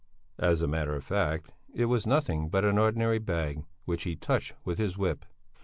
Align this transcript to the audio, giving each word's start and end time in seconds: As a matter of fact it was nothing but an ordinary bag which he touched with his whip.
As 0.39 0.63
a 0.63 0.67
matter 0.67 0.95
of 0.95 1.03
fact 1.03 1.51
it 1.75 1.85
was 1.85 2.07
nothing 2.07 2.49
but 2.49 2.65
an 2.65 2.79
ordinary 2.79 3.19
bag 3.19 3.63
which 3.85 4.01
he 4.01 4.15
touched 4.15 4.55
with 4.65 4.79
his 4.79 4.97
whip. 4.97 5.25